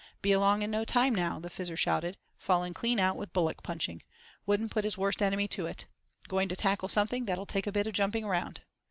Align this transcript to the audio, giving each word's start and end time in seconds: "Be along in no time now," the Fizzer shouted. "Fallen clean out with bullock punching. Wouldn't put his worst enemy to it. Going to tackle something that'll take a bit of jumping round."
"Be 0.23 0.31
along 0.31 0.63
in 0.63 0.71
no 0.71 0.83
time 0.83 1.13
now," 1.13 1.39
the 1.39 1.47
Fizzer 1.51 1.77
shouted. 1.77 2.17
"Fallen 2.39 2.73
clean 2.73 2.99
out 2.99 3.17
with 3.17 3.33
bullock 3.33 3.61
punching. 3.61 4.01
Wouldn't 4.47 4.71
put 4.71 4.83
his 4.83 4.97
worst 4.97 5.21
enemy 5.21 5.47
to 5.49 5.67
it. 5.67 5.85
Going 6.27 6.49
to 6.49 6.55
tackle 6.55 6.89
something 6.89 7.25
that'll 7.25 7.45
take 7.45 7.67
a 7.67 7.71
bit 7.71 7.85
of 7.85 7.93
jumping 7.93 8.25
round." 8.25 8.61